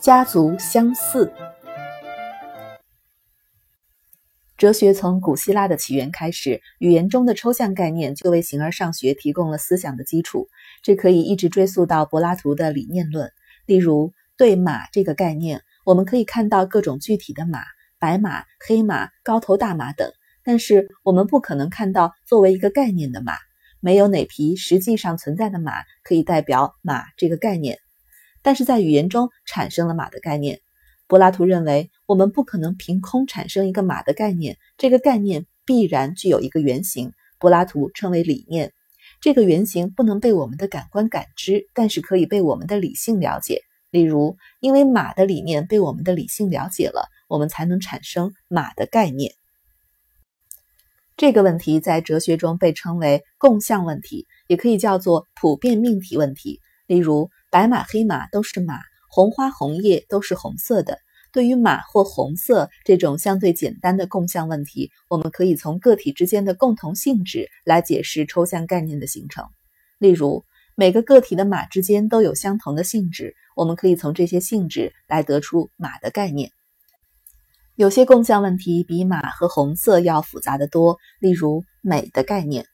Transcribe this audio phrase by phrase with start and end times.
[0.00, 1.32] 家族相似。
[4.56, 10.48] 哲学从古希腊的起源开始，语言中的抽象概念就为形而上学提供了思想的基础。
[10.82, 13.32] 这可以一直追溯到柏拉图的理念论。
[13.66, 17.60] 例如，对马这个概念，我们可以看到各种具体的马，
[17.98, 20.12] 白马、黑马、高头大马等，
[20.44, 23.34] 但是我们不可能看到作为一个概念的马。
[23.82, 25.72] 没有哪匹实际上存在的马
[26.04, 27.78] 可以代表马这个概念。
[28.40, 30.60] 但是在语言中产生了马的概念。
[31.08, 37.12] 柏拉图认为，我们不可能凭空产生一个马的概念，这个概念必然具有一个原型。
[37.38, 38.72] 柏拉图称为理念。
[39.20, 43.62] 这个原型不能被我们的感官感知，但是可以被我们的理性了解。
[43.90, 49.32] 例如，因为马的理念被我们的理性了解了，我们才能产生马的概念。
[51.22, 56.58] 这个问题在哲学中被称为共相问题，也可以叫做普遍命题问题。
[56.88, 60.98] 例如，白马、黑马都是马，红花、红叶都是红色的。
[61.30, 69.44] 对于马或红色这种相对简单的共相问题，我们可以从个体之间的共同性质来解释抽象概念的形成。
[70.00, 76.50] 例如，每个个体的马之间都有相同的性质，我们可以从这些性质来得出马的概念。
[77.82, 82.64] 有些共相问题比马和红色要复杂的多，例如美的概念，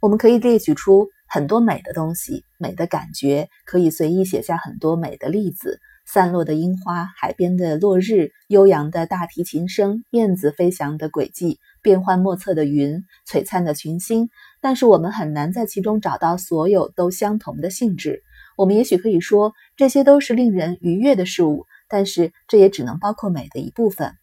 [0.00, 1.10] 我们可以列举出。
[1.28, 14.30] 很多美的东西，美的感觉，可以随意写下很多美的例子：散落的樱花，海边的落日，悠扬的大提琴声，燕子飞翔的轨迹，变幻莫测的云，璀璨的群星。
[14.62, 18.22] 但是我们很难在其中找到所有都相同的性质。
[18.56, 24.14] 我们也许可以说，这些都是令人愉悦的事物，但是这也只能包括美的一部分。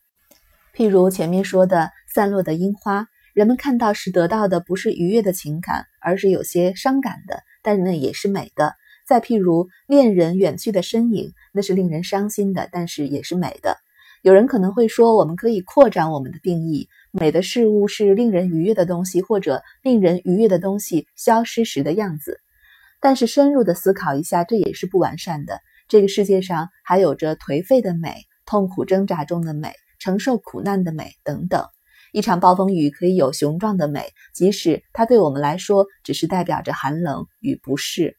[0.75, 3.07] 譬如前面说的散落的樱花。
[3.33, 8.75] 人们看到时得到的不是愉悦的情感，而是有些伤感的，但那也是美的。
[9.07, 13.77] 再譬如恋人远去的身影，那是令人伤心的，但是也是美的。
[14.21, 22.41] 有人可能会说，我们可以扩展我们的定义，美的事物是令人愉悦的东西，或者令人愉悦的东西消失时的样子。
[22.99, 25.61] 但是深入的思考一下，这也是不完善的。
[25.87, 31.63] 这个世界上还有着颓废的美、痛苦挣扎中的美、承受苦难的美等等。
[32.11, 38.17] 一场暴风雨可以有雄壮的美，即使它对我们来说只是代表着寒冷与不适。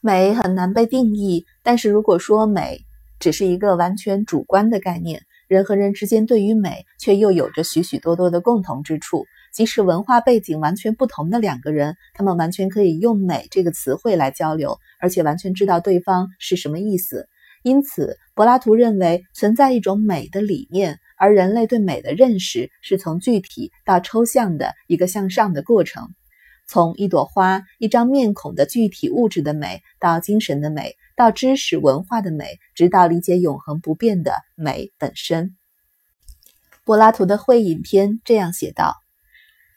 [0.00, 2.86] 美很难被定义，但是如果说美
[3.18, 9.26] 只是一个完全主观的概念，人和人之间对于美却又有着许许多多的共同之处。
[9.52, 17.28] 即使文化背景完全不同的两个人，他们完全可以用“美”这个词汇来交流，而且完全知道对方是什么意思。
[17.64, 21.00] 因此，柏拉图认为存在一种美的理念。
[21.16, 26.10] 而人类对美的认识是从具体到抽象的一个向上的过程，
[26.66, 35.56] 从一朵花、一张面孔的具体物质的美，到精神的美，到知识文化的美，直到理解永恒不变的美本身。
[36.84, 38.96] 柏拉图的《会影篇》这样写道：“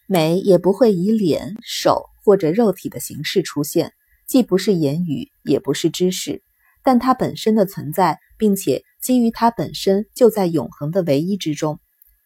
[0.07, 3.93] 美也不会以脸、手或者肉体的形式出现，
[4.25, 6.41] 既不是言语，也不是知识，
[6.87, 11.79] 但它本身的存在，并且。”基于它本身就在永恒的唯一之中，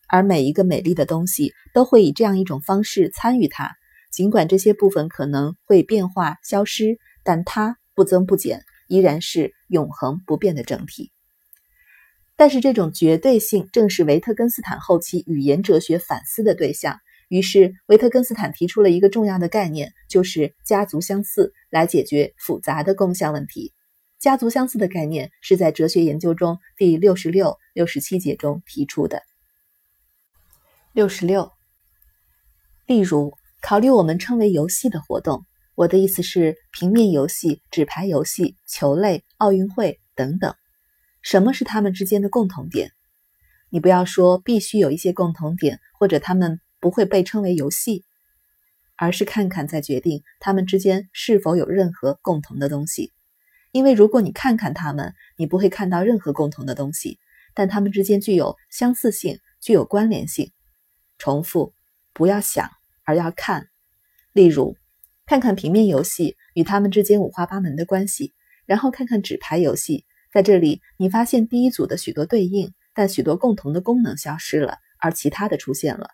[0.07, 3.71] 而每一个美丽的东西都会以这样一种方式参与它。
[4.11, 11.11] 尽管这些部分可能会变化消失，但它不增不减，依然是永恒不变的整体。
[12.35, 16.97] 但是这种绝对性正是维特根斯坦后期语言哲学反思的对象。
[17.27, 23.71] 于是维特根斯坦提出了一个重要的概念，就是家族相似，来解决复杂的共相问题。
[24.21, 29.23] 家族相似的概念是在哲学研究中第六十六、六十七节中提出的。
[30.93, 31.51] 六十六，
[32.85, 33.33] 例如，
[33.63, 40.53] 考虑我们称为游戏的活动，我的意思是平面游戏、纸牌游戏、球类、奥运会等等。
[41.23, 42.91] 什么是他们之间的共同点？
[43.71, 48.05] 你不要说必须有一些共同点，或者他们不会被称为游戏，
[48.97, 53.11] 而是看看再决定他们之间是否有任何共同的东西。
[53.71, 57.19] 因为如果你看看它们，你不会看到任何共同的东西，
[57.53, 60.51] 但它们之间具有相似性，具有关联性。
[61.17, 61.73] 重复，
[62.13, 62.69] 不要想，
[63.05, 63.67] 而要看。
[64.33, 64.75] 例如，
[65.25, 68.33] 看看平面游戏与它们之间五花八门的关系，
[68.65, 76.09] 然后看看纸牌游戏，在这里你发现第一组的许多对应，但许多共同的功能消失了，而其他的出现了。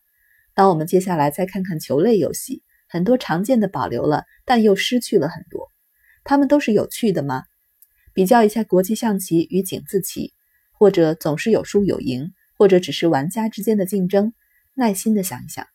[0.54, 5.71] 当我们接下来再看看球类游戏，很多常见的保留了，但又失去了很多。
[6.28, 7.46] 他们都是有趣的吗？
[8.14, 10.34] 比较一下国际象棋与井字棋，
[10.74, 14.34] 或者总是有输有赢，或者只是玩家之间的竞争。
[14.74, 15.66] 耐心的想一想，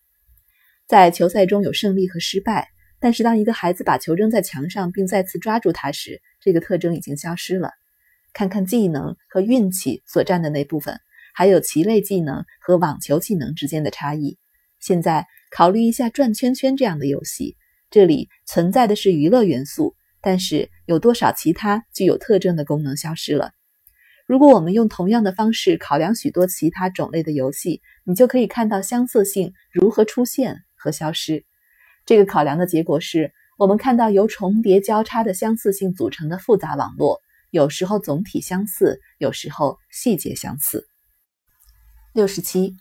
[0.86, 2.68] 在球赛中有胜利和失败，
[3.00, 7.70] 但是当一个孩子把球扔在墙上并再次抓住它时，这个特征已经消失了。
[8.34, 11.00] 看看技能和运气所占的那部分，
[11.32, 14.36] 还有棋类技能和网球技能之间的差异。
[14.80, 17.56] 现在考虑一下转圈圈这样的游戏，
[17.88, 23.52] 这里存在的是娱乐元素，但是有多少其他具有特征的功能消失了？
[24.26, 31.44] 如果我们用同样的方式考量许多其他种类的游戏，你就可以看到相似性如何出现和消失。
[32.06, 37.20] 这个考量的结果是我们看到由重叠交叉的相似性组成的复杂网络，
[37.50, 40.86] 有时候总体相似，有时候细节相似。
[42.14, 42.76] 六十七。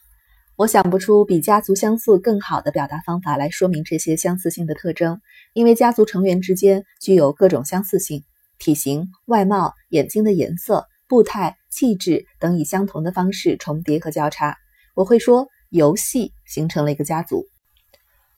[0.61, 5.19] 我想不出比家族相似更好的表达方法来说明这些相似性的特征，
[5.53, 8.21] 因为家族成员之间具有各种相似性，
[8.59, 14.55] 体型、外貌、眼睛的颜色、步态、气质等以相同的方式重叠和交叉。
[14.93, 17.47] 我会说，游戏形成了一个家族。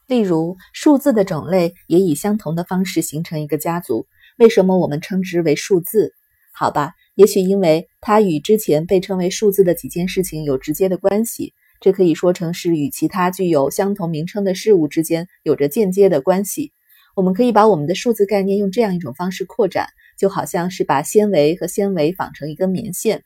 [0.08, 4.08] 例如，数字的种类也以相同的方式形成一个家族。
[4.38, 6.14] 为什么我们称之为数字？
[6.54, 11.54] 好吧，也许因为它与之前被称为数字的几件事情有直接的关系。
[11.84, 16.72] 这可以说成是与其他具有相同名称的事物之间有着间接的关系。
[17.14, 19.88] 我们可以把我们的数字概念用这样一种方式扩展，
[20.18, 23.26] 就好像是把纤维和纤维纺成一根棉线。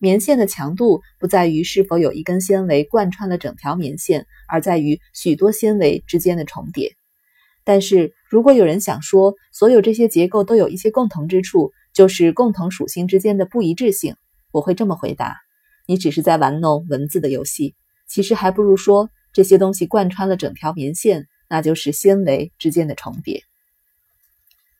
[0.00, 6.96] 棉线的强度不在于是否有一根纤维贯穿了整条棉线，而在于许多纤维之间的重叠。
[7.62, 14.16] 但是如果有人想说，所有这些结构都有一些共同之处，就是共同属性之间的不一致性，
[14.50, 15.36] 我会这么回答：
[15.86, 17.76] 你只是在玩弄文字的游戏。
[18.12, 23.42] 其实还不如说这些东西贯穿了整条棉线，那就是纤维之间的重叠。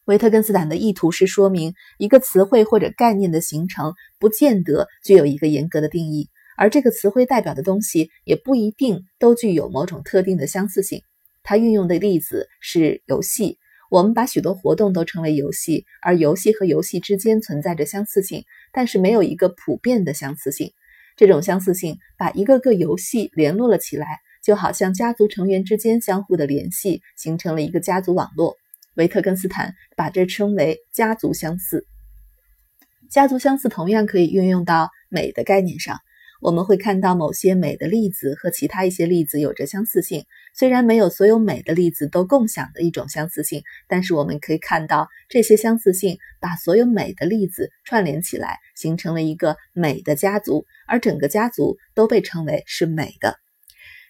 [0.04, 11.00] 维特根斯坦的意图是说明一个词汇或者概念的形成不见得具有一个严格的定义，而这个词汇代表的东西也不一定都具有某种特定的相似性。
[11.42, 13.56] 他运用的例子是游戏，
[13.90, 18.44] 我们把许多活动都称为游戏，而游戏和游戏之间存在着相似性，
[18.74, 20.72] 但是没有一个普遍的相似性。
[21.16, 24.06] 这种相似性把一个个游戏联络了起来，
[24.42, 28.56] 就好像家族成员之间相互的联系，形成了一个家族网络。
[28.94, 31.86] 维特根斯坦把这称为家族相似。
[33.10, 35.98] 家族相似同样可以运用到美的概念上。
[36.42, 53.41] 我们会看到某些美的例子和其他一些例子有着相似性，虽然没有所有美的例子都共享的一种相似性，但是我们可以看到这些相似性把所有美的例子串联起来，形成了一个美的家族，而整个家族都被称为是美的。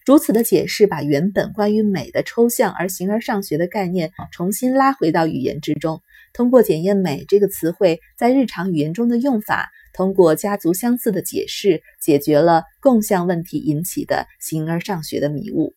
[0.04, 6.02] 如此的解释把原本关于美的抽象而形而上学的概念重新拉回到语言之中，
[6.32, 9.70] 通过检验美这个词汇在日常语言中的用法。
[9.94, 15.74] 通过家族相似的解释，解决了共相问题引起的形而上学的迷雾。